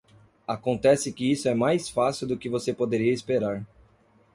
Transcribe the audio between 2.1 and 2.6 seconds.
do que